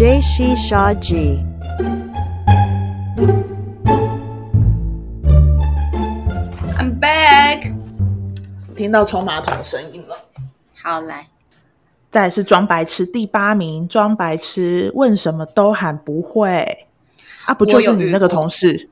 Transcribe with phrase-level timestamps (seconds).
[0.00, 1.44] J C Shaw G。
[6.78, 7.76] I'm back。
[8.74, 10.16] 听到冲马桶的声音了。
[10.82, 11.28] 好，来，
[12.10, 16.86] 再来是装白痴第八名，装白痴问什么都喊不会
[17.44, 18.88] 啊，不就是你那个同事？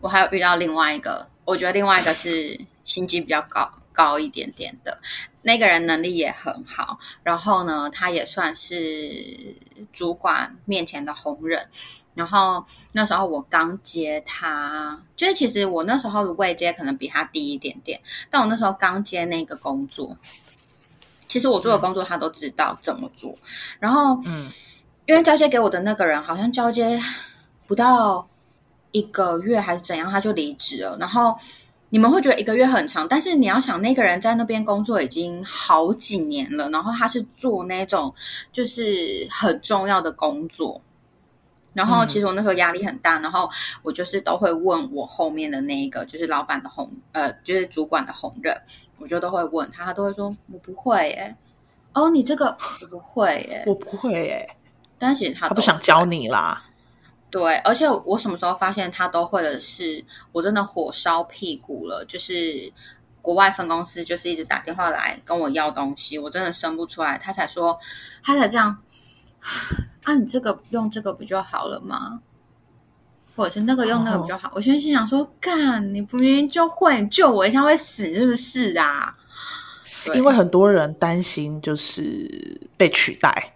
[0.00, 4.96] 我还有遇到另外一个，我觉得另外一个是心机比较高高一点点的
[5.42, 9.54] 那个人，能力也很好，然后呢，他也算是
[9.92, 11.68] 主管面前的红人。
[12.14, 17.98] 然后那时候我刚接他，就是其实我那时候的位阶可能比他低一点点，
[18.30, 20.14] 但我那时候刚接那个工作，
[21.26, 23.34] 其实我做的工作他都知道怎么做。
[23.80, 24.50] 然后，嗯，
[25.06, 27.00] 因为交接给我的那个人好像交接
[27.66, 28.28] 不到
[28.90, 30.94] 一个月还是怎样，他就离职了。
[31.00, 31.34] 然后
[31.92, 38.14] 你们会觉得一个月很长，但是你要想那个人在那边工作已经好几年了，然后他是做那种
[38.50, 40.80] 就是很重要的工作。
[41.74, 43.46] 然后其实我那时候压力很大，然后
[43.82, 48.58] 我就是都会问我后面的那一个，就是老板的红呃，就是主管的红人，
[48.96, 51.36] 我就都会问他，他都会说我不会耶。
[51.92, 54.48] 哦，你这个我不会耶，我不会耶。
[54.98, 56.64] 但其实他他不想教你啦。
[57.32, 62.70] 对，而且我什么时候发现他都会的是，我真的火烧屁股了，就是
[63.20, 67.76] 国外分公司就是一直打电话来跟我要东西，我真的生不出来，他才说
[68.22, 68.78] 他才这样。
[70.04, 72.20] 啊，你这个用这个不就好了吗？
[73.34, 74.52] 或者是那个用那个不就好？
[74.54, 79.16] 我现在心想说，干，你不明明就会救我一下会死，是不是啊？
[80.14, 83.54] 因为很多人担心就是被取代，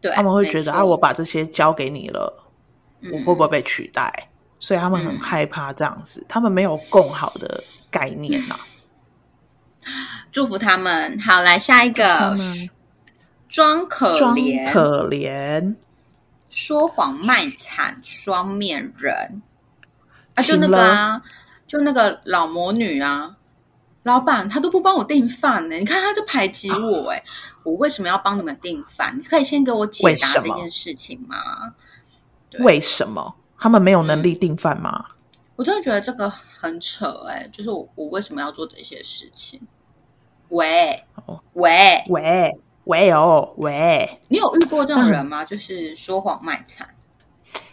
[0.00, 2.49] 对他们会觉得啊，我把这些交给你了，
[3.12, 4.12] 我会不会被取代？
[4.58, 8.56] 所以他们很害怕这样子，他们没有共好的概念呐。
[10.30, 12.36] 祝福他们，好，来下一个。
[13.48, 15.74] 装可怜，可怜，
[16.50, 19.42] 说谎卖惨，双面人
[20.36, 20.42] 啊！
[20.44, 21.20] 就那个啊，
[21.66, 23.34] 就那个老魔女啊，
[24.04, 25.74] 老板他都不帮我订饭呢。
[25.74, 27.20] 你看他就排挤我哎，
[27.64, 29.18] 我为什么要帮你们订饭？
[29.18, 31.36] 你可以先给我解答这件事情吗？
[32.58, 35.06] 为什么他们没有能力订饭吗？
[35.56, 39.60] 我真的觉得这个很扯哎，就是我我为什么要做这些事情？
[40.48, 41.04] 喂
[41.54, 42.60] 喂喂！
[42.84, 45.44] 喂哦，喂，你有遇过这种人吗？
[45.44, 46.88] 就是说谎卖惨。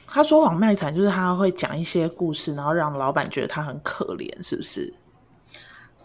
[0.05, 4.93] 他说谎卖惨，就是他会讲一些故事，然后让老板觉得他很可怜，是不是？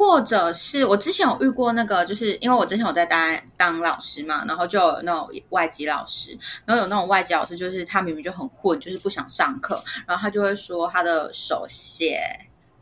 [0.02, 12.20] 或者是我之前有遇过那个，就是因为我之前有在当当老师嘛，然后就有那种外籍老师，然后有那种外籍老师，就是他明明就很混，就是不想上课，然后他就会说他的手写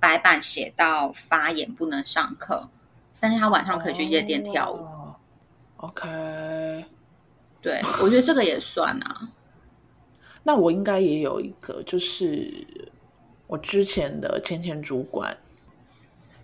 [0.01, 2.67] 白板写到发炎不能上课，
[3.21, 4.83] 但是他晚上可以去夜店跳舞。
[5.77, 6.09] OK，
[7.61, 9.29] 对我觉得这个也算啊。
[10.43, 12.51] 那我应该也有一个，就是
[13.47, 15.37] 我之前的前前主管，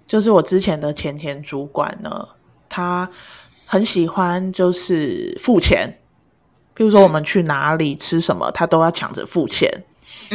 [0.06, 2.28] 就是我之前的前前主管呢，
[2.68, 3.08] 他
[3.64, 5.98] 很喜欢就是付钱，
[6.74, 9.68] 比如说我们去哪里吃什么，他都要抢着付钱。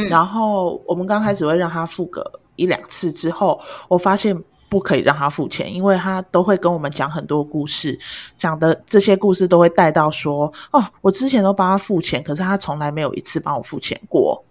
[0.09, 4.43] 然后我们刚开始会让他付个一两次，之后我发现。
[4.71, 7.99] 不可以让他付钱，因为他都会跟我们讲很多故事，
[8.37, 14.41] 讲的这些故事都会带到说，哦，我之前都帮他付钱，可是他从来没有一次帮我付钱过，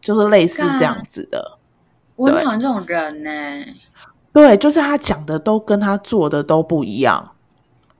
[0.00, 1.58] 就是类似这样子的。
[2.14, 3.30] 我很讨厌这种人呢。
[4.34, 7.32] 对，就是他讲的都跟他做的都不一样。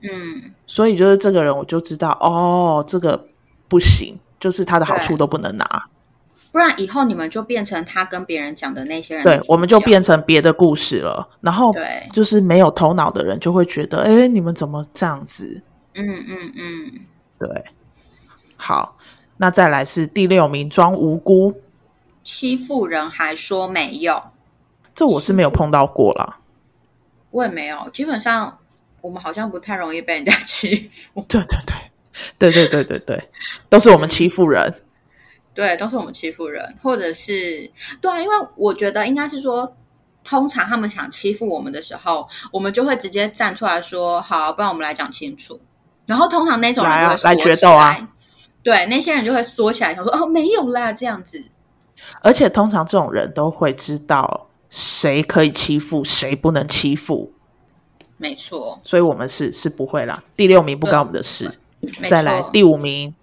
[0.01, 3.25] 嗯，所以就是这个人，我就知道，哦，这个
[3.67, 5.89] 不行，就是他的好处都不能拿。
[6.51, 11.27] 不然以后你们就变成他跟别人讲的那些人，对，我们就变成别的故事了。
[11.41, 15.63] 然后，对，就是没有头脑的人就会觉得，哎，你们怎么这样子？
[15.95, 16.91] 嗯嗯嗯，
[17.39, 17.49] 对。
[18.57, 18.97] 好，
[19.37, 21.55] 那再来是第六名，装无辜，
[22.23, 24.21] 欺负人还说没有，
[24.95, 26.39] 这我是没有碰到过啦。
[27.29, 28.57] 我也没有，基本上
[29.01, 31.21] 我们好像不太容易被人家欺负。
[31.27, 31.57] 对 对
[32.39, 33.29] 对，对对对对对，
[33.69, 34.73] 都是我们欺负人。
[35.53, 37.71] 对，都是我们欺负人，或者是
[38.01, 39.73] 对啊，因为我觉得应该是说，
[40.21, 45.59] 通常他们想欺负我们的时候，我们就会直接站出来说：“好，不然我们来讲清楚。”
[46.05, 47.97] 然后通常那种人来来决斗啊，
[48.63, 51.41] 对，那些人就会缩起来，想说：“哦，没有啦，这样子。”
[52.21, 57.33] 而且通常这种人都会知道谁可以欺负，谁不能欺负。
[58.17, 60.23] 没错，所以我们是是不会啦。
[60.37, 61.59] 第六名不干我们的事，
[62.07, 63.13] 再来第五名。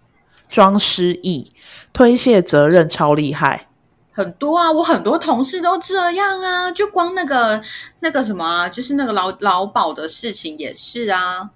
[0.48, 1.50] 装失忆、
[1.94, 3.68] 推卸责任，超厉害。
[4.10, 6.70] 很多啊，我很多同事都这样啊。
[6.70, 7.62] 就光那个
[8.00, 11.48] 那个什么，就是那个劳劳保的事情也是啊。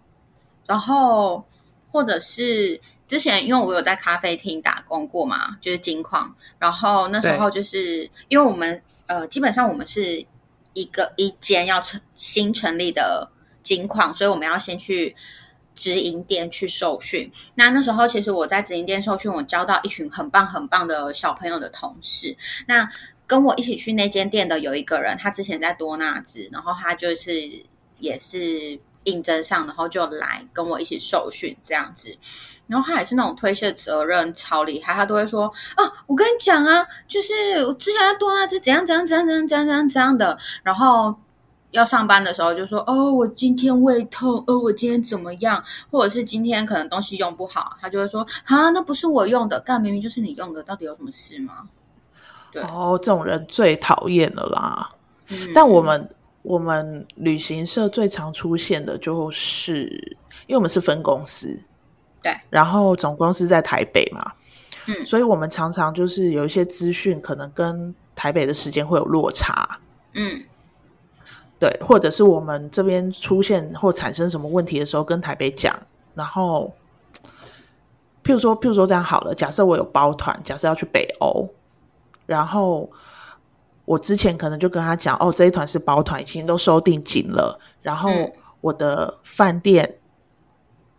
[0.66, 1.44] 然后
[1.92, 10.24] 或者是之前因为我有在咖啡厅打工过嘛，就是金矿，然后那时候就是因为我们呃基本上我们是
[10.74, 13.30] 一个一间要成新成立的
[13.62, 15.14] 金矿，所以我们要先去。
[15.78, 22.34] 直营店去受训，那那时候其实我在直营店受训，我交到一群很棒很棒的小朋友的同事。
[22.66, 22.88] 那
[23.26, 27.62] 跟我一起去那间店的有一个人，他之前在多纳兹，然后他就是
[27.98, 32.16] 也是应征上，然后就来跟我一起受训这样子。
[32.66, 37.32] 然后他也是那种推卸责任超厉害，他都会说：“啊，我跟你讲啊，就是
[37.66, 41.14] 我之前在多纳兹怎样怎样怎样怎样怎样怎样的。”然后。
[41.72, 45.62] 要上班的时候就说哦，我今天胃痛，哦，我今天怎么样？
[45.90, 51.68] 或者是今天可能东西用不好，他就会说啊，那不是我用的，但明明就是你用的，到底有什么事吗？
[52.50, 54.88] 对，哦，这种人最讨厌了啦。
[55.54, 56.08] 但我们
[56.46, 59.84] 我们旅行社最常出现的就是，
[60.46, 61.58] 因为我们是分公司，
[62.22, 64.32] 对，然后总公司在台北嘛，
[64.87, 69.81] 嗯，所以我们常常就是有一些资讯可能跟台北的时间会有落差，
[70.14, 70.43] 嗯。
[71.58, 75.75] 对，或者是我们这边出现或产生什么问题的时候，跟台北讲。
[76.14, 76.70] 然后，
[78.22, 81.49] 譬如说，譬如说这样好了，假设我有包团，假设要去北欧，
[82.26, 82.90] 然后
[83.86, 87.58] 我之前可能就跟他讲，哦，这一团是包团，已经都收定金了。
[87.80, 88.10] 然后
[88.60, 89.96] 我的饭店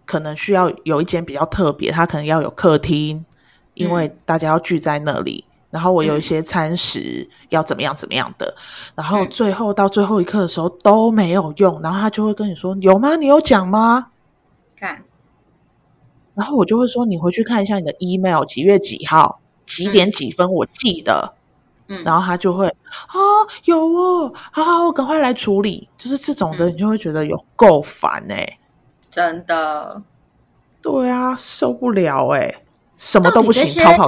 [0.06, 3.26] 可能需要有一间比较特别，它可能要有客厅，
[3.76, 5.46] 因为大家要聚在那里。
[5.70, 8.56] 然后我有一些餐食要怎么样怎么样的，
[8.96, 13.18] 然后最后到最后一刻的时候都没有用，然后他就会跟你说：“有吗？
[13.18, 14.12] 你有讲吗？”
[14.80, 15.04] 看，
[16.36, 21.34] 然后我就会说：“你回去看一下你的 email，几月几号几点几分，我记得。”
[21.88, 23.16] 嗯，然后他就会啊，
[23.66, 25.88] 有哦，好好，我赶快来处理。
[25.98, 28.60] 就是这种的，你就会觉得有够烦哎，
[29.10, 30.02] 真的，
[30.82, 32.54] 对啊，受不了哎，
[32.98, 34.06] 什么都不行，逃跑。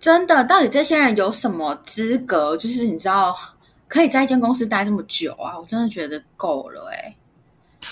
[0.00, 2.56] 真的，到底这些人有什么资格？
[2.56, 3.36] 就是你知道，
[3.86, 5.58] 可以在一间公司待这么久啊？
[5.58, 7.14] 我真的觉得够了哎。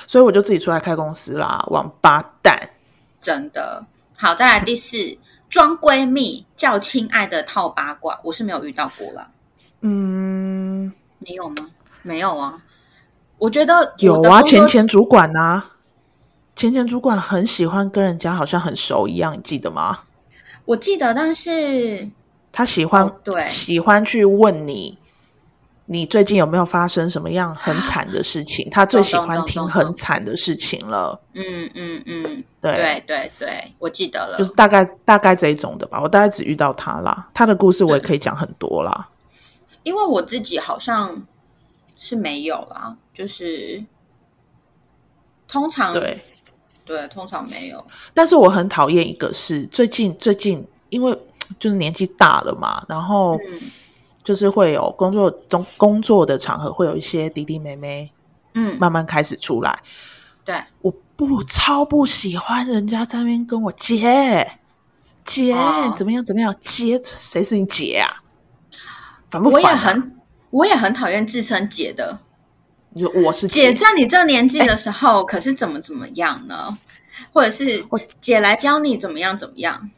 [0.06, 2.58] 所以我就自己出来开公司啦，王八蛋！
[3.20, 3.84] 真的
[4.14, 4.96] 好，再来第四，
[5.49, 9.31] 装闺蜜叫亲爱的套八卦，我是没有遇到过了。
[9.81, 11.71] 嗯，你有吗？
[12.03, 12.62] 没有啊。
[13.39, 15.65] 我觉得有啊，前前主管啊，
[16.56, 20.00] 前前主管很喜欢跟人家好像很熟一样，你记得吗？
[20.65, 22.11] 我记得，但是
[22.53, 24.99] 他喜欢对喜欢去问你，
[25.90, 28.69] 你最近有没有发生什么样很惨的事情？
[28.70, 31.19] 他最喜欢听 很惨的事情了。
[31.32, 35.99] 嗯嗯嗯，对对对对，我记得了，就是大概大概这一种的吧。
[36.02, 39.08] 我大概只遇到他啦，他的故事我也可以讲很多啦。
[39.82, 41.23] 因为我自己好像
[41.96, 43.82] 是没有啦，就是
[45.49, 46.19] 通常对。
[46.84, 47.82] 对，通常没有。
[48.14, 51.19] 但是我很讨厌一个是最近最近，因为
[51.58, 53.38] 就是年纪大了嘛，然后
[54.29, 58.13] 就是会有工作中工作的场合会有一些弟弟妹妹，
[58.53, 59.83] 嗯，慢慢开始出来。
[60.45, 64.47] 对，我不超不喜欢人家在那边跟我姐
[65.25, 65.57] 姐
[65.97, 68.21] 怎么样怎么样姐，谁是你姐啊？
[69.31, 69.63] 反不反？
[69.63, 70.17] 我也很
[70.51, 72.19] 我也很讨厌自称姐的。
[72.95, 76.77] 就我是姐，在你这年纪的时候，可是怎么怎么样呢？
[77.32, 79.91] 或者是我姐来教你怎么样怎么样？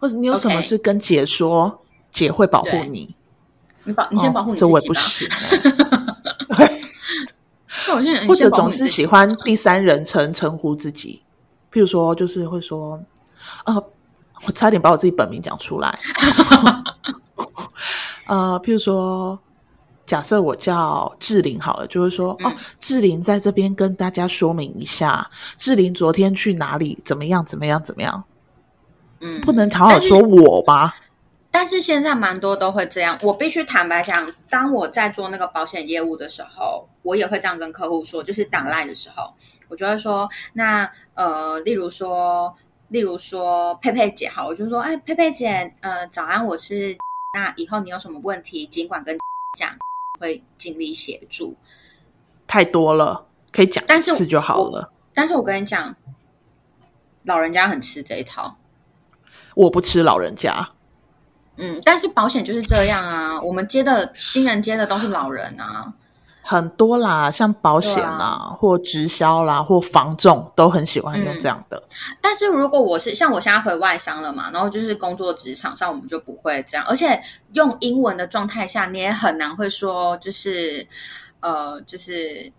[0.00, 3.14] 或者你有什么事跟姐说，姐会保护你。
[3.88, 5.26] 你保，你先保护你这我也不行。
[6.56, 11.22] 对，或者总是喜欢第三人称称呼自己，
[11.72, 13.00] 譬如说，就是会说，
[13.64, 13.82] 呃，
[14.46, 15.98] 我差点把我自己本名讲出来。
[18.28, 19.38] 呃，譬如说。
[20.08, 28.24] 假设我叫志玲好了，就会说哦，志玲在这边跟大家说明一下，志玲昨天去哪里，怎么样，怎么样，怎么样？
[29.20, 30.94] 嗯，不能好好说我吗？
[31.50, 33.18] 但是现在蛮多都会这样。
[33.22, 39.32] 我必须坦白讲，当我在做那个保险业务的时候，我也会这样跟客户说，就是打赖的时候，
[39.68, 42.54] 我就会说，那呃，例如说，
[42.88, 46.96] 例如说佩佩姐好，我就说，哎，佩佩姐，呃，早安，我是，
[47.34, 49.16] 那以后你有什么问题，尽管跟
[49.58, 49.76] 讲。
[50.20, 51.56] 会尽力协助，
[52.44, 54.92] 太多了，可以讲一次就好了。
[55.14, 55.94] 但是我跟你讲，
[57.22, 58.56] 老人家很吃这一套，
[59.54, 60.70] 我不吃老人家。
[61.58, 65.92] 嗯，但是保险就是这样啊，我们接的新人接的都是老人啊。
[66.40, 71.82] 很多啦，像保险啦，或直销啦，或防重，都很喜欢用这样的。
[72.22, 76.86] 但是如果我是像我现在回外商了嘛，然后就是工作职场上，我们就不会这样。
[76.88, 77.20] 而且
[77.52, 80.86] 用英文的状态下，你也很难会说，就是
[81.40, 82.50] 呃，就是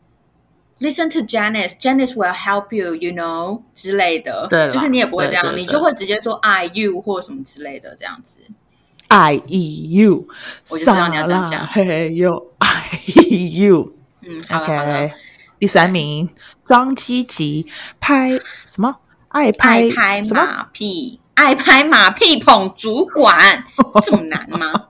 [0.79, 8.39] listen to Janice，Janice will help you，you know 之类的，对就是你也不会这样，对对对你就会直接说 I you 或什么之类的这样子。
[9.09, 10.27] I E U，
[10.69, 13.93] 我就知道你要这样讲嘿哟 I E U。
[14.21, 15.13] 嗯，好了好了 OK，
[15.59, 16.29] 第三名
[16.67, 17.67] 张积极
[17.99, 18.31] 拍
[18.67, 18.95] 什么？
[19.29, 20.43] 爱拍爱拍什么？
[20.43, 23.63] 马屁，爱拍马屁捧主管，
[24.03, 24.71] 这么难吗？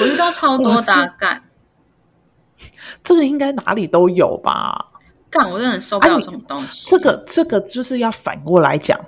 [0.00, 1.42] 我遇到超多的啊干
[3.02, 4.90] 这个应该哪里都有吧？
[5.30, 6.90] 干，我真的很受不了啊你这种东西。
[6.90, 8.98] 这个这个就是要反过来讲，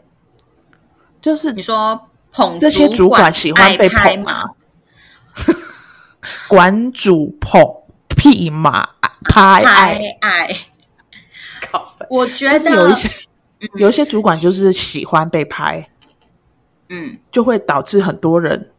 [1.20, 4.50] 就是你说捧这些主管喜欢被拍马捧啊，
[6.48, 7.62] 管主捧
[8.08, 8.90] 屁马
[9.28, 10.56] 拍拍爱，爱，
[12.10, 13.10] 我觉就是有一得些
[13.76, 15.88] 有一些主管就是喜欢被拍，
[16.88, 18.70] 嗯，就会导致很多人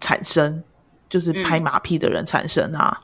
[0.00, 0.62] 产生
[1.08, 1.42] 就是嗯。
[1.42, 3.02] 拍马屁的人产生啊。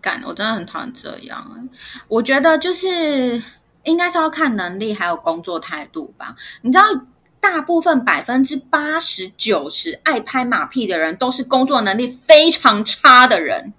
[0.00, 1.78] 干，我真的很讨厌这样欸。
[2.08, 3.40] 我觉得就是
[3.84, 6.34] 应该是要看能力还有工作态度吧。
[6.62, 6.84] 你知道，
[7.42, 13.72] 大部分百分之八十九十爱拍马屁的人，都是工作能力非常差的人。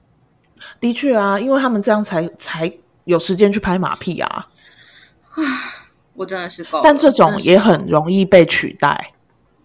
[0.81, 2.71] 的确啊，因为他们这样才才
[3.05, 4.49] 有时间去拍马屁啊。
[6.13, 9.13] 我真的是够，但这种也很容易被取代。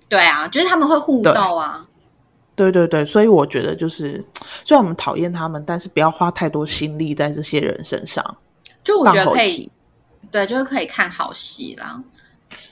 [0.09, 1.85] 对啊，就是他们会互对斗啊。
[2.55, 4.25] 对对对，所以我觉得就是，
[4.65, 8.37] 虽然我们讨厌他们，但是不要花太多心力在这些人身上。
[8.85, 9.69] 就我觉得可以，
[10.31, 12.01] 对，就是可以看好戏啦。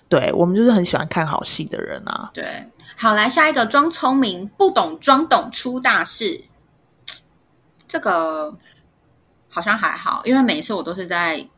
[0.09, 2.31] 对我们就是很喜欢看好戏的人啊。
[2.33, 2.67] 对，
[2.97, 6.45] 好，来下一个，装聪明不懂装懂出大事。
[7.89, 8.53] 这个
[9.49, 11.49] 好像还好，因为每一次我都是在，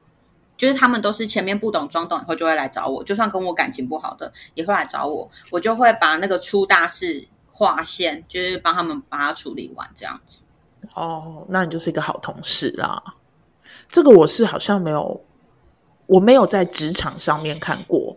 [0.57, 10.39] 就是他们都是前面不懂装懂以后就会来找我，就算跟我感情不好的也会来找我，我就会把那个出大事划线，就是帮他们把它处理完这样子。
[10.95, 13.03] 哦，那你就是一个好同事啦。
[13.89, 15.25] 这个我是好像没有，
[16.09, 18.17] 我没有在职场上面看过。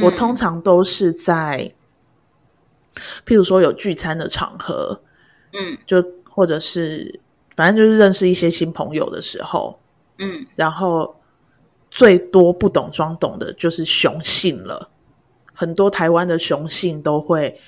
[0.00, 1.72] 我嗯通常都是在，
[3.24, 5.00] 譬如说有聚餐的场合，
[5.52, 7.20] 嗯就或者是
[7.56, 9.78] 反正就是认识一些新朋友的时候，
[10.18, 11.16] 嗯，然后
[11.90, 14.88] 最多不懂装懂的就是雄性了。
[15.52, 17.60] 很多台湾的雄性都会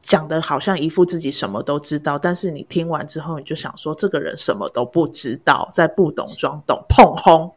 [0.00, 7.52] 讲的好像一副自己什么都知道，但是你听完之后，你就想说这个人什么都不知道，在不懂装懂碰轰。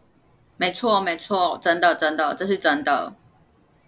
[0.57, 3.13] 没错没错，真的真的，这是真的。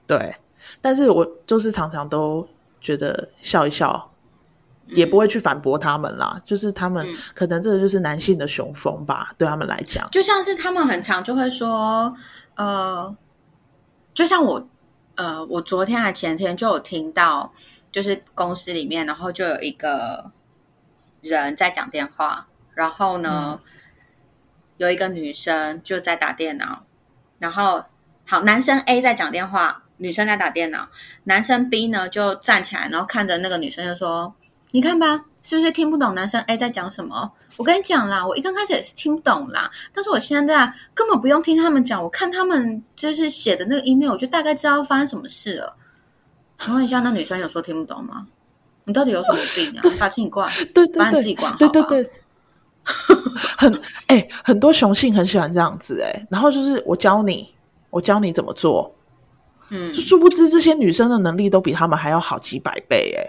[0.07, 0.35] 对，
[0.81, 2.47] 但是我就是常常都
[2.79, 4.11] 觉得笑一笑，
[4.87, 6.41] 也不会去反驳他们啦。
[6.45, 10.09] 就是他们、嗯可能这个就是男性的雄风吧，对他们来讲。
[10.11, 12.13] 就像是他们很常就会说，
[12.55, 13.15] 呃，
[14.13, 14.67] 就像我，
[15.15, 17.51] 呃，我昨天还前天就有听到，
[17.91, 20.31] 就是公司里面，然后就有一个
[21.21, 23.59] 人在讲电话，然后呢，
[24.79, 26.83] 有一个女生就在打电脑，
[27.37, 27.83] 然后
[28.25, 30.87] 好，男生 A 在讲电话，女生在打电脑，
[31.25, 34.33] 男生 B 呢就站起来，然后看着那个女生就说
[34.71, 37.29] ：“你看吧，是不是听不懂男生 A 在讲什么？
[37.57, 45.75] 我跟你讲啦，我一刚开始也是听不懂啦，但是我现在根本不用听他们讲，我看他们就是写的那个 email，我就大概知道发生什么事了。
[46.57, 48.25] 请问一下，那女生有说听不懂吗？
[48.85, 49.83] 你到底有什么病啊？
[49.99, 52.11] 把自己管，对对把你自己对管好啊对对对，
[53.57, 57.53] 很哎、很多雄性很喜欢这样子哎、然后就是我教你，
[57.89, 58.95] 我教你怎么做，
[59.69, 63.21] 嗯，殊不知这些女生的能力都比他们还要好几百倍哎、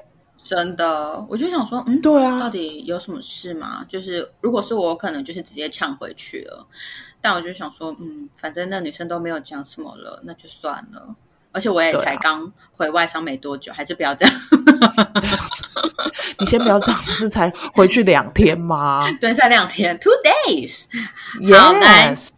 [0.43, 3.85] 真的，我就想说，嗯，对啊到底有什么事吗？
[3.89, 6.67] 就是如果是我，可能就是直接呛回去了。
[7.21, 11.15] 但我就想说，嗯，反正那女生都没有讲什么了，那就算了。
[11.53, 14.35] 而且我也才刚回外商没多久，还是不要这样。
[16.39, 20.87] 你先不要这样，不是才回去两天吗 对，才两天，two days。
[21.55, 22.31] 好来？Yes，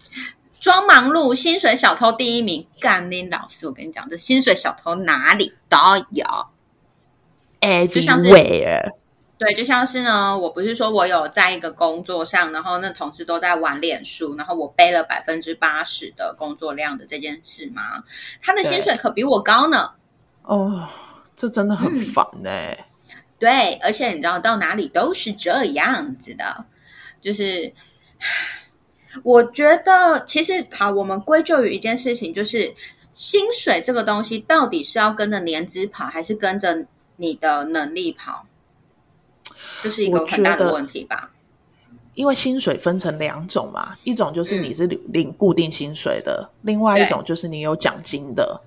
[0.60, 2.66] 装忙碌，薪水小偷第一名。
[2.80, 5.76] 干林老师，我跟你讲，这薪水小偷哪里都
[6.10, 6.24] 有。
[7.60, 8.26] 哎就像是。
[9.42, 18.04] 对，就像是呢，我不是说我有在一个工作上，然后那同事都在玩脸书，然后我背了百分之八十的工作量的这件事吗？
[18.40, 19.90] 他的薪水可比我高呢。
[20.42, 20.88] 哦，
[21.34, 22.86] 这真的嗯很烦哎、
[23.36, 26.64] 对，而且你知道到哪里都是这样子的，
[27.20, 27.72] 就是
[29.24, 32.72] 我觉得其实好，我们归咎于一件事情，就是
[33.12, 38.46] 薪水这个东西到底是要跟着年资跑，还是跟着你的能力跑？
[39.82, 41.30] 这是一个我很大的问题吧。
[42.14, 48.60] 因为薪水分成两种嘛，一种就是嗯你是领领固定薪水的，另外一种就是你有奖金的。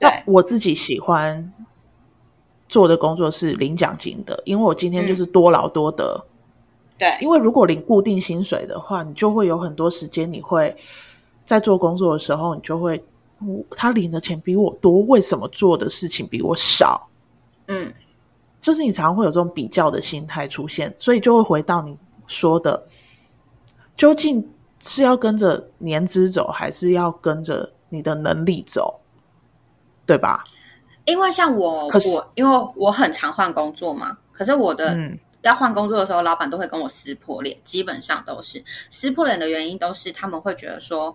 [0.00, 1.52] 那我自己喜欢
[2.68, 6.26] 做的工作是领奖金的，因为我今天就是多劳多得，
[6.98, 10.74] 对，因为如果领固定薪水的话，你就会有很多时间，你会
[11.44, 13.04] 在做工作的时候，你就会，
[13.72, 17.08] 他领的钱比我多，为什么做的事情比我少？
[17.68, 17.92] 嗯，
[18.66, 21.96] 就是你常常会有这种比较的心态出现，所以就会回到你
[22.26, 22.84] 说的，
[23.96, 28.98] 究竟是要跟着年资走，还是要跟着你的能力走，
[30.04, 30.42] 对吧？
[31.04, 41.14] 因为像我，我因为我很常换工作嘛，可是我的、嗯要换工作的时候，老板都会跟我撕破脸，基本上都是撕破脸的原因，都是他们会觉得说，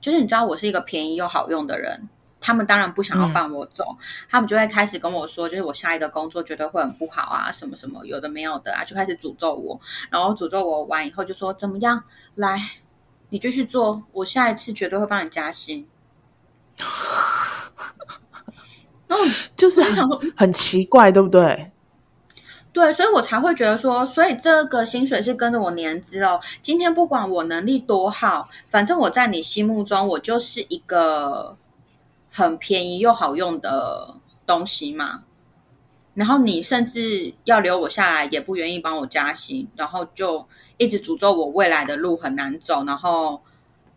[0.00, 2.08] 就是你知道我是一个便宜又好用的人，
[2.40, 3.96] 他们当然不想要放我走，
[4.28, 9.80] 他们就会开始跟我说，就是我下一个工作绝对会很不好啊，什么什么有的没有的啊，就开始诅咒我，
[10.10, 12.02] 然后诅咒我完以后就说怎么样，
[12.34, 12.58] 来，
[13.30, 15.86] 你继续做，我下一次绝对会帮你加薪。
[19.08, 19.24] 然后
[19.56, 21.72] 就是想说很很奇怪，对不对？
[22.72, 26.40] 对，所以我才会觉得说，所以这个薪水是跟着我年资哦。
[26.62, 31.56] 今天不管我能力多好，反正我在你心目中，我就是一个
[32.38, 34.14] 很便宜又好用的
[34.46, 35.24] 东西嘛。
[36.14, 43.40] 然后你甚至要留我下来，也不愿意帮我加薪，然后就一直诅咒我未来的路很难走，然后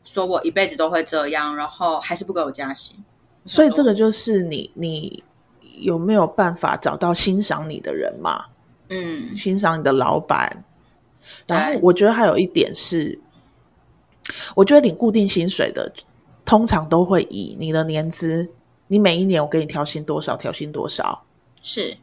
[0.04, 2.96] 说我一辈子都会这样，然后还是不给我加薪。
[3.46, 5.24] 所以这个就是你你
[5.80, 8.46] 有没有办法找到欣赏你的人嘛？
[8.90, 10.64] 嗯，欣赏你的老板。
[11.48, 13.20] 然后我觉得还有一点是，
[14.56, 15.92] 我觉得领固定薪水的，
[16.52, 18.46] 通常都会以你的年资，
[18.88, 21.24] 你每一年我给你调薪多少，调薪多少，
[21.62, 21.98] 是。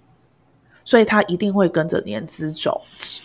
[0.87, 2.81] 所以他一定会跟着年资走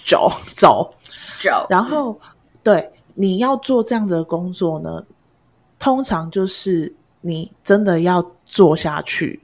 [0.06, 0.94] 走走。
[1.40, 2.20] 走，然后，
[2.62, 5.02] 对你要做这样子的工作呢，
[5.80, 9.42] 通常就是你真的要做下去，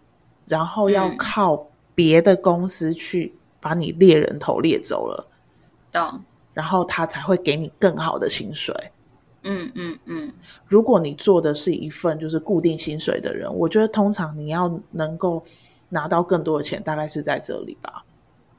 [0.48, 1.15] 然后要嗯。
[1.15, 5.25] 靠别的公司去把你猎人头猎走了，
[5.93, 6.19] 懂，
[6.53, 8.75] 然后他才会给你更好的薪水。
[9.43, 10.34] 嗯嗯嗯，
[10.67, 15.43] 如果你做的是一份就是固定薪水的人，我觉得通常你要能够
[15.89, 18.04] 拿到更多的钱，大概是在这里吧。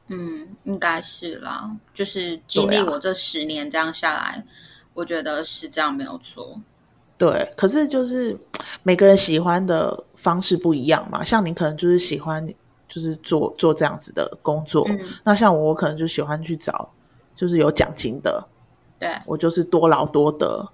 [0.09, 4.45] 嗯，应该是啦，就是经历我这十年这样下来，
[4.95, 6.61] 我觉得是这样没有错。
[7.16, 8.37] 对，可是就是
[8.83, 11.23] 每个人喜欢的方式不一样嘛。
[11.23, 12.45] 像你可能就是喜欢
[12.88, 16.90] 就是做做这样子的工作，嗯那像我，我可能就喜欢去找
[17.37, 18.43] 就是有奖金的，
[19.01, 20.71] 对，我就是多劳多得，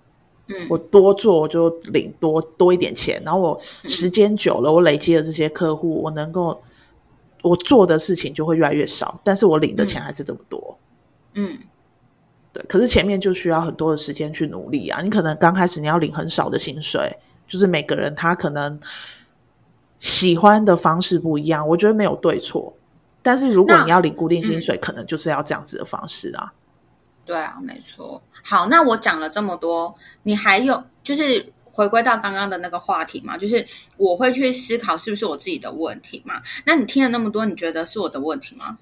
[0.49, 6.61] 嗯，我多做我就领多多一点钱，然后我时间久了，我累积了这些客户，我能够
[7.43, 10.77] 我做的事情就会越来越少，但是我领的钱还是这么多。
[11.35, 11.57] 嗯
[12.53, 15.01] 对，可是前面就需要很多的时间去努力啊。
[15.01, 18.81] 你可能刚开始你要领很少的薪水，就是每个人他可能
[20.01, 22.75] 喜欢的方式不一样，我觉得没有对错。
[23.23, 26.53] 但是如果你要领固定薪水，可能就是要这样子的方式啊。
[27.27, 28.23] 对啊，没错。
[28.43, 36.41] 好，那我讲了这么多，你还有就是回归到刚刚的那个话题嘛，就是我会去思考是不是我自己的问题嘛？
[36.65, 38.79] 那你听了那么多，你觉得是我的问题吗？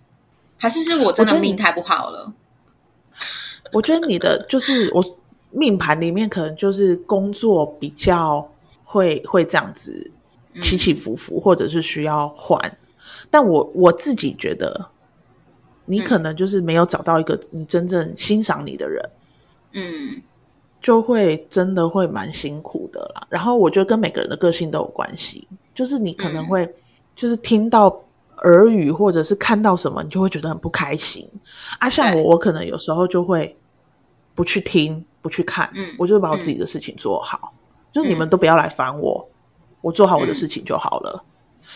[0.57, 2.33] 还是是我真的命太不好了？
[3.73, 5.03] 我觉得你的就是我
[5.51, 8.53] 命盘里面可能就是工作比较
[8.85, 10.11] 会会这样子
[10.61, 12.79] 起起伏伏，或者是需要换。
[13.31, 14.91] 但我我自己觉得，
[15.87, 19.11] 你可能就是没有找到一个你真正欣赏你的人。
[19.73, 20.23] 嗯
[20.81, 23.27] 就会真的会蛮辛苦的啦。
[23.31, 26.71] 然后我觉得跟每个人的个性都有关系，就是你可能会、
[27.17, 27.87] 就是听到
[28.43, 31.27] 耳语或者是看到什么，你就会觉得很不开心
[31.79, 31.89] 啊。
[31.89, 33.57] 像我，我可能有时候就会
[34.35, 37.55] 不去听、不去看，嗯我就把我自己的事情做好，
[37.91, 39.27] 就是你们都不要来烦我，
[39.81, 41.25] 我做好我的事情就好了。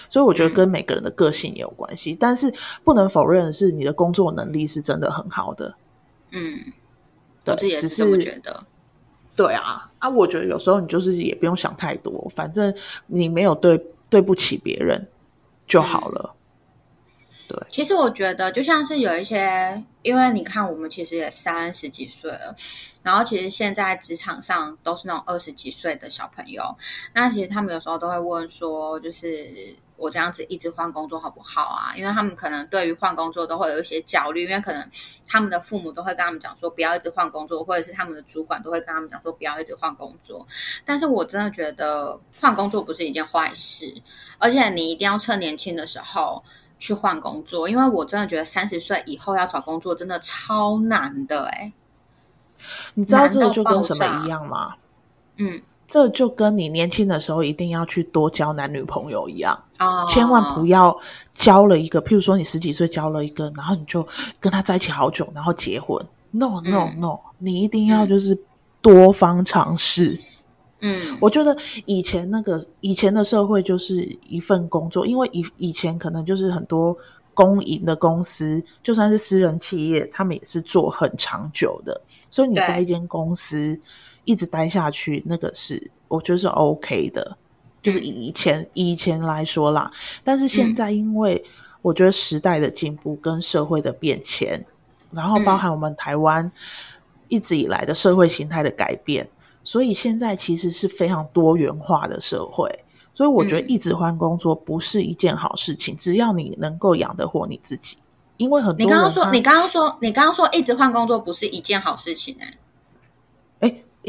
[0.08, 2.52] 所以我觉得跟每个人的个性也有关系，但是
[2.84, 5.74] 不能否认的是，你的工作能力是真的很好的。
[6.30, 6.72] 嗯，
[7.44, 8.64] 对我自己，也只是我觉得。
[9.37, 12.74] 对啊，啊，我觉得有时候你就是也不用想太多，反正
[13.06, 13.80] 你没有对
[14.11, 15.06] 对不起别人
[15.64, 16.34] 就好了。
[17.46, 22.54] 对其实我觉得，就像是有一些，因为你看，我们其实也三十几岁了，
[23.02, 26.62] 然后其实现在职场上都是那种二十几岁的小朋友，
[27.14, 31.94] 那其实他们有时候都会问说，就是我这样子一直换工作好不好啊？
[31.96, 34.90] 因为他们可能对于换工作都会有一些焦虑，因为可能
[35.26, 40.46] 他们的父母都会跟他们讲说不要一直换工作，或者是他们的主管都会跟他们讲说不要一直换工作。
[40.84, 43.92] 但是我真的觉得换工作不是一件坏事，
[44.38, 46.42] 而且你一定要趁年轻的时候。
[46.80, 51.72] 去换工作，因为我真的觉得三十岁以后要找工作真的超难的哎、
[52.94, 54.76] 你知道这个就跟什么一样吗？
[55.38, 60.94] 嗯这就跟你年轻的时候一定要去多交男女朋友一样，哦，千万不要
[61.33, 64.07] 交了一个，譬如说你十几岁交了一个，然后你就
[64.38, 65.98] 跟他在一起好久，然后结婚
[66.31, 68.38] ，No No No，你一定要就是
[68.83, 70.20] 多方尝试。
[70.81, 76.94] 嗯，我觉得以前那个以前的社会就是一份工作，因为以以前可能就是很多
[77.33, 81.98] 公营的公司，就算是私人企业，他们也是做很长久的，
[82.31, 83.81] 所以你在一间公司
[84.28, 87.38] 一直待下去，那个是我觉得是 OK 的，
[87.82, 89.90] 就是以以前以前来说啦，
[90.22, 91.42] 但是现在因为
[91.80, 94.62] 我觉得时代的进步跟社会的变迁，
[95.10, 96.52] 然后包含我们台湾
[97.28, 99.26] 一直以来的社会形态的改变。
[99.64, 102.70] 所以现在其实是非常多元化的社会，
[103.14, 107.96] 所以我觉得嗯一直换工作不是一件好事情，只要你能够养得活你自己。
[108.36, 112.57] 因为很多你刚刚说你刚刚说你刚刚说一直换工作不是一件好事情哎、哎，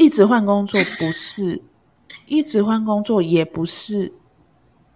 [0.00, 1.60] 一直换工作不是，
[2.26, 4.10] 一直换工作也不是，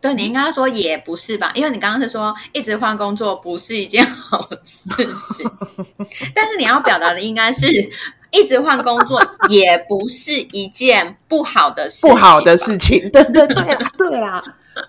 [0.01, 5.07] 对你应该说也不是吧，因为你刚刚是说一直换工作不是一件好事情，
[6.35, 7.67] 但是你要表达的应该是
[8.31, 12.57] 一直换工作也不是一件不好的事情，不好的。
[12.57, 13.11] 事情。
[13.11, 14.45] 对对对啦，对啦，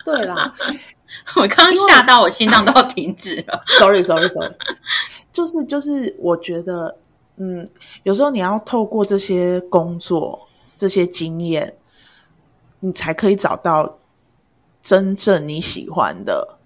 [0.05, 0.55] 对啦。
[1.35, 3.63] 我刚刚吓到我心脏都要停止了。
[3.67, 4.51] Sorry Sorry Sorry，
[5.31, 6.97] 就是就是，我觉得，
[7.37, 7.69] 嗯，
[8.03, 11.75] 有时候你要透过这些工作、这些经验，
[12.79, 13.97] 你才可以找到
[14.81, 16.57] 真正你喜欢的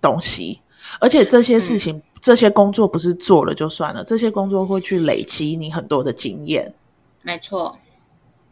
[0.00, 0.60] 东西。
[0.98, 6.74] 而且这些事情、这些工作不是做了就算了，这些工作会去累积你很多的经验。
[7.22, 7.78] 没错，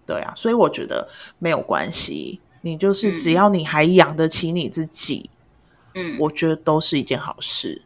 [0.07, 1.09] 对啊，所以我觉得
[1.41, 5.29] 没有关系，你就是嗯只要你还养得起你自己，
[5.97, 7.83] 嗯，我觉得都是一件好事。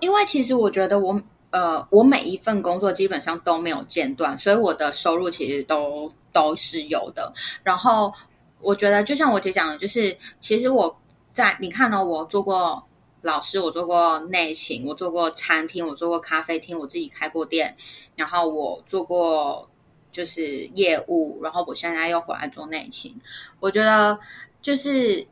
[0.00, 1.18] 因为其实我觉得我
[1.56, 7.32] 呃，我每一份工作基本上都没有间断，所以我的收入其实都都是有的。
[7.62, 8.12] 然后
[8.60, 11.00] 我觉得，就像我姐讲的，就是其实我
[11.32, 12.86] 在你看呢、我做过
[13.22, 17.74] 老师，我做过内勤，我做过餐厅，我做过咖啡厅，我自己开过店，
[18.16, 19.66] 然后我做过
[20.12, 23.18] 就是业务，然后我现在又回来做内勤。
[23.60, 24.18] 我觉得
[24.60, 25.26] 就是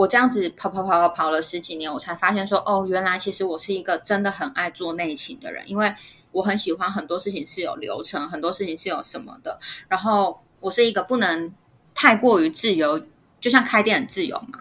[0.00, 5.94] 我这样子跑跑跑跑跑了十几年，我才发现说，哦，原来其实我是一个真的很爱做内勤的人，因为
[6.32, 9.60] 我很喜欢很多事情是有流程，很多事情是有什么的。
[9.88, 11.54] 然后我是一个不能
[11.94, 12.98] 太过于自由，
[13.38, 14.60] 就像开店很自由嘛，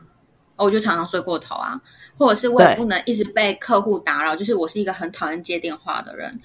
[0.57, 1.79] 哦我就常常睡过头啊，
[2.17, 6.37] 或者是我也不能一直被客户打扰，就是我是一个很讨厌接电话的人，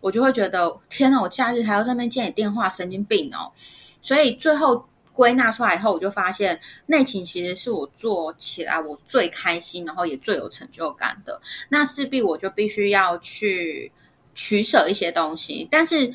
[0.00, 3.52] 我就会觉得天哪，我假日还要在那边接你电话，神经病哦！
[4.02, 4.88] 所以最后
[5.20, 11.38] 归纳出来以后，我就发现内勤其实是我做起来我最开心，然后也最有成就感的。
[11.68, 13.92] 那势必我就必须要去
[14.34, 16.10] 取舍一些东西，但是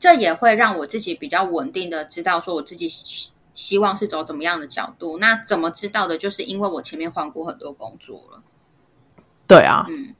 [0.00, 5.18] 这也会让我自己比较稳定的知道说我自己希希望是走怎么样的角度。
[5.18, 6.16] 那怎么知道的？
[6.16, 8.42] 就是因为我前面换过很多工作了，
[9.46, 10.14] 对啊，嗯，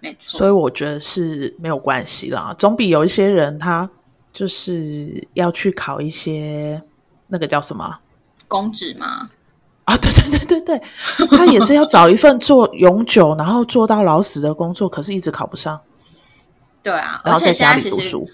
[0.00, 3.88] 没错，所以我觉得是没有关系啦，总比有一些人他
[4.32, 6.82] 就是要去考一些
[7.28, 8.00] 那个叫什么啊
[8.46, 9.28] 公职吗，
[9.84, 9.96] 啊？
[9.98, 10.82] 对对对对对，
[11.30, 15.78] 他也是要找一份做永久，然后做到老死的工作，可是一直考不上，
[16.82, 18.30] 对啊，然后而且在家里现在读书，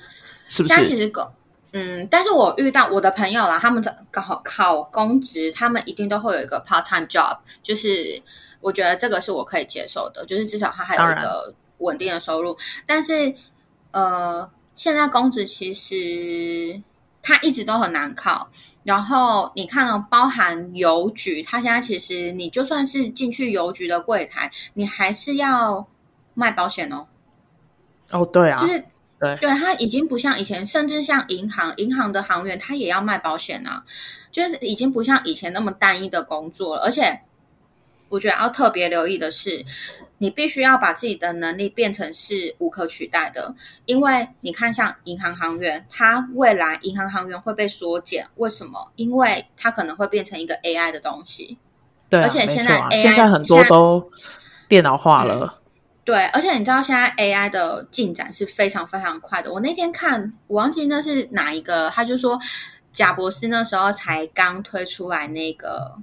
[0.47, 0.99] 是不现在其是？
[0.99, 1.29] 实狗，
[1.73, 8.23] 嗯，但是我遇到我的朋友啦，他们在考考公职，他们一定都会有一个 part time job，就是
[8.61, 12.57] 我觉得这个是我可以接受的，就是至少他还有一个稳定的收入。
[12.87, 13.35] 但是
[13.91, 16.81] 呃，现在公职其实
[17.21, 18.49] 他一直都很难考。
[18.85, 25.87] 然后你看哦，包含邮局，它现在其实你就算是进去邮局的柜台，你还是要
[26.35, 27.07] 卖保险哦。
[28.11, 28.79] 哦，对啊，就是
[29.19, 33.83] 对对，它已经不像以前，甚至像银行，银行的行员他也要卖保险啊，
[34.31, 36.83] 就是已经不像以前那么单一的工作了。
[36.83, 37.19] 而且，
[38.11, 39.65] 我觉得要特别留意的是，
[40.19, 48.93] 你必须要把自己的能力变成是无可取代的，因为你看，像银行行员，他未来银行行员会被缩减，为什么？
[48.97, 51.59] 因为他可能会变成一个 AI 的东西。
[52.09, 54.11] 对啊，而且现在，AI 现在很多都
[54.69, 55.61] 电脑化了。
[56.05, 59.53] 对，而且你知道现在 AI 的进展是非常非常快的。
[59.53, 62.39] 我那天看，我忘记那是哪一个，他就说
[62.93, 65.97] 贾博士那时候才刚推出来那个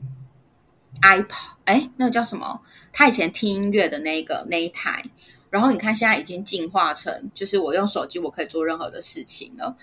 [1.02, 2.62] iPod，哎，那个叫什么？
[2.94, 5.04] 他以前听音乐的那个那一台。
[5.50, 9.76] 然后你看，现在已经进化成，就是我用手机我可以做任何的事情了。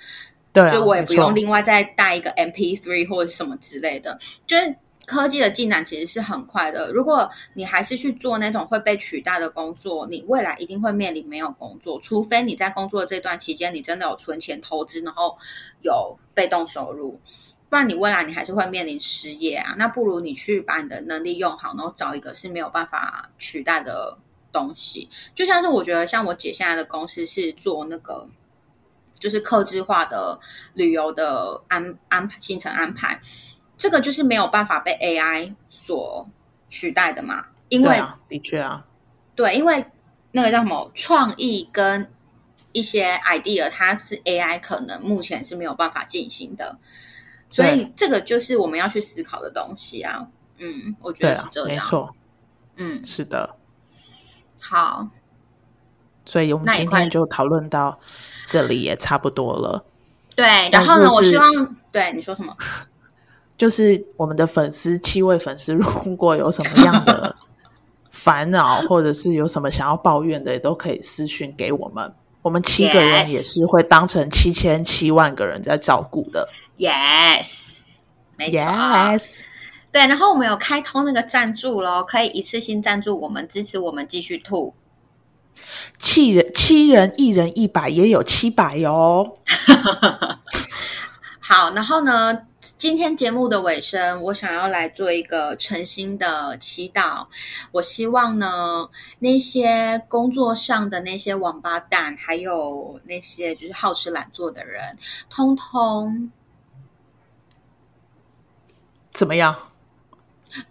[0.50, 6.90] 对啊，就我也不用另外再带一个 MP3 或者什么之类的，就是科技的进展其实是很快的。
[6.92, 15.37] 如果你还是去做那种会被取代的工作，你未来一定会面临没有工作，除非你在工作的这段期间你真的有存钱投资，然后
[15.83, 17.20] 有被动收入。
[17.68, 24.16] 不然你未来你还是会面临失业啊，那不如你去把你的能力用好，然后找一个是没有办法取代的
[24.52, 25.09] 东西。
[25.35, 28.28] 就像是我觉得，像我姐现在的公司是做那个，
[29.18, 30.38] 就是客制化的
[30.74, 33.20] 旅游的安安排行程安排，
[33.76, 36.26] 这个就是没有办法被 AI 所
[36.68, 38.87] 取代的嘛，因为啊，的确啊，
[39.35, 39.85] 对，因为
[40.33, 42.11] 那个叫什么创意跟
[42.72, 46.78] 一些 idea，它是 AI 可能目前是没有办法进行的，
[47.51, 50.27] 所以这个就是我们要去思考的东西啊。
[50.59, 51.77] 嗯，我觉得是这样。
[51.77, 52.15] 没错，
[52.77, 53.57] 嗯，是的。
[54.61, 55.09] 好，
[56.25, 57.99] 所以我们今天就讨论到
[58.47, 59.85] 这里也差不多了。
[60.35, 62.57] 对，然后呢，就是我希望对你说什么？
[63.57, 67.35] 就是我们的粉丝七位粉丝，如果有什么样的
[68.11, 72.15] 烦恼，或者是有什么想要抱怨的，也都可以私讯给我们。
[72.42, 76.48] 我们七个人也是会当成七千七万个人在照顾的。
[76.79, 77.72] Yes，
[78.37, 78.59] 没错。
[78.61, 79.40] Yes，
[79.90, 84.74] 对，然后我们有开通那个赞助咯，可以一次性赞助我们，支持我们继续吐。
[85.98, 89.35] 七人七人一人一百，也有七百哦。
[91.40, 92.38] 好，然后呢，
[92.79, 97.27] 今天节目的尾声，我想要来做一个诚心的祈祷。
[97.73, 98.88] 我希望呢，
[99.19, 104.97] 那些工作上的那些王八蛋，还有那些就是好吃懒做的人，
[105.29, 106.31] 通通
[109.11, 109.57] 怎么样？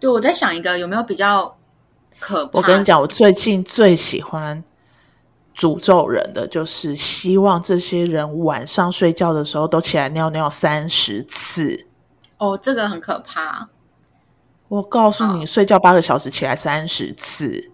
[0.00, 1.58] 对我在想一个有没有比较
[2.18, 2.58] 可怕？
[2.58, 4.64] 我跟你，讲，我最近最喜欢
[5.54, 11.84] 诅咒人的，就是希望这些人晚上睡觉的时候都起来尿尿三十次。
[12.38, 13.68] 哦，这个很可怕。
[14.68, 17.70] 我告诉你，睡觉八个小时，起来三十次。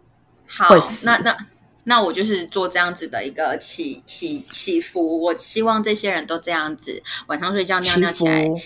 [0.47, 1.37] 好会，死那那
[1.85, 8.61] 那我就是做这样子的一个起起起伏，我希望这些人都这样子，晚上睡觉尿尿起来，福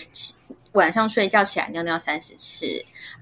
[0.73, 2.67] 晚上睡觉起来尿尿三十次。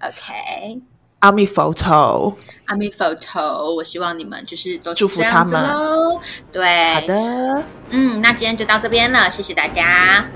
[0.01, 0.81] OK，
[1.19, 6.21] 阿弥佛陀，阿弥佛陀，我希望你们就是都是祝福他们喽。
[6.51, 10.29] 对，好，的，嗯，那今天就到这边了，谢谢大家。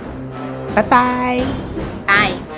[0.73, 1.43] 拜拜。
[2.11, 2.50] Bye.